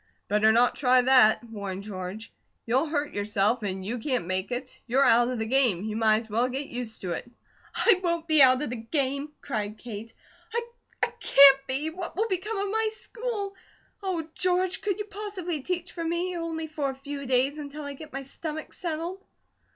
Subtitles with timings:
[0.27, 2.33] "Better not try that!" warned George.
[2.65, 4.81] "You'll hurt yourself, and you can't make it.
[4.87, 7.31] You're out of the game; you might as well get used to it."
[7.75, 10.11] "I won't be out of the game!" cried Kate.
[11.03, 11.91] "I can't be!
[11.91, 13.55] What will become of my school?
[14.01, 17.93] Oh, George, could you possibly teach for me, only for a few days, until I
[17.93, 19.23] get my stomach settled?"